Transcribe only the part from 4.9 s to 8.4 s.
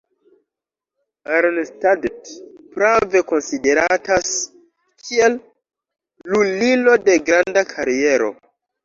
kiel lulilo de granda kariero.